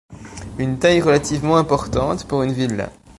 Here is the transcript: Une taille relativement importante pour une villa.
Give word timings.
Une 0.57 0.79
taille 0.79 0.99
relativement 0.99 1.57
importante 1.57 2.27
pour 2.27 2.41
une 2.41 2.53
villa. 2.53 2.89